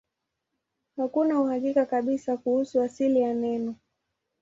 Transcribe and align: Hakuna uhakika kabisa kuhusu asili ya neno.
Hakuna 0.97 1.41
uhakika 1.41 1.85
kabisa 1.85 2.37
kuhusu 2.37 2.81
asili 2.81 3.19
ya 3.19 3.33
neno. 3.33 3.75